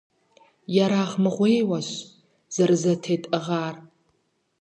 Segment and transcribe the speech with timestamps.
[0.83, 1.87] Ерагъмыгъуейуэщ
[2.53, 3.75] зэрызэтетӀыгъар.